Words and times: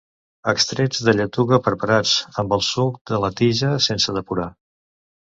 Extrets 0.51 1.01
de 1.09 1.13
lletuga 1.19 1.59
preparats 1.67 2.13
amb 2.45 2.55
el 2.57 2.63
suc 2.69 2.97
de 3.13 3.21
la 3.25 3.31
tija, 3.43 3.71
sense 3.89 4.17
depurar. 4.17 4.49